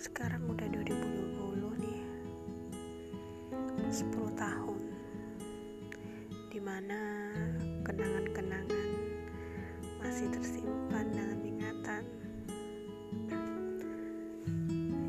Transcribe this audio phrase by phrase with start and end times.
[0.00, 2.00] sekarang udah 2020 nih.
[3.92, 4.80] 10 tahun.
[6.48, 7.28] Di mana
[7.84, 8.90] kenangan-kenangan
[10.00, 12.02] masih tersimpan dalam ingatan.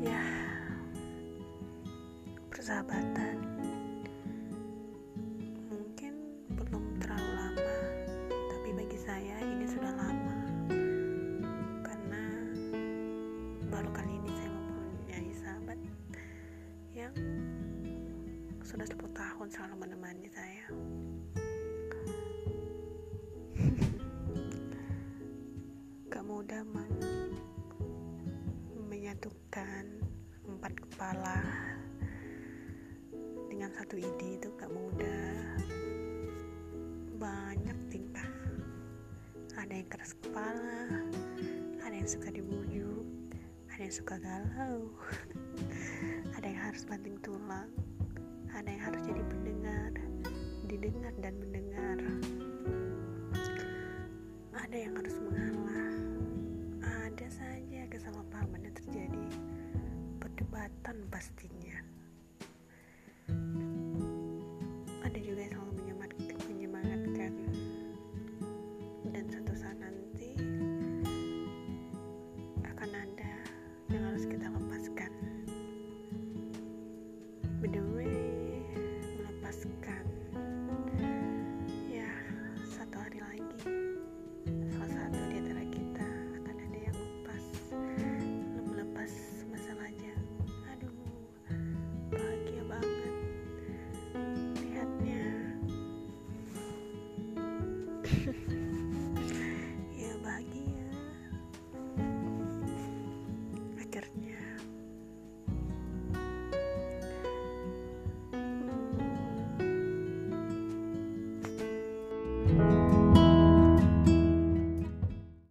[0.04, 0.28] Ya
[2.52, 3.31] persahabatan.
[18.72, 20.64] Sudah 10 tahun selalu menemani saya.
[26.08, 26.88] Gak mudah mang
[28.88, 29.84] menyatukan
[30.48, 31.36] empat kepala
[33.52, 35.60] dengan satu ide itu gak mudah.
[37.20, 38.32] Banyak tingkah
[39.60, 41.04] ada yang keras kepala
[41.84, 43.04] ada yang suka dibujuk
[43.68, 44.88] ada yang suka galau
[46.40, 47.68] ada yang harus banting tulang
[48.52, 49.92] ada yang harus jadi pendengar
[50.72, 51.98] didengar dan mendengar.
[54.56, 55.94] Ada yang harus mengalah.
[56.80, 59.26] Ada saja kesalahpahaman yang terjadi.
[60.16, 61.76] Perdebatan pastinya.
[65.04, 67.32] Ada juga yang selalu menyemangatkan, menyemangatkan.
[69.12, 70.32] dan suatu saat nanti
[72.64, 73.32] akan ada
[73.92, 75.12] yang harus kita lepaskan.
[77.60, 77.91] Berdua